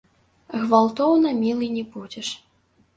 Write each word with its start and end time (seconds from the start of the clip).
Гвалтоўна 0.61 1.35
мілы 1.45 1.71
не 1.77 1.87
будзеш. 1.95 2.37